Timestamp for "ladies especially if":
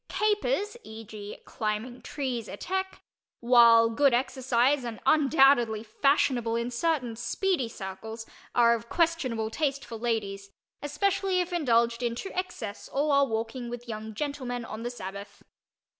9.97-11.53